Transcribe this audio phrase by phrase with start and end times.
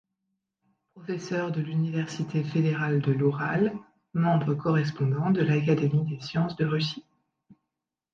[0.95, 3.71] Professeur de l'Université fédérale de l'Oural,
[4.15, 7.05] membre correspondant de l'Académie des Sciences de Russie.